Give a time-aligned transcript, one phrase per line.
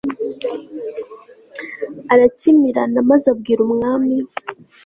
[2.13, 4.15] arakimirana maze abwira umwami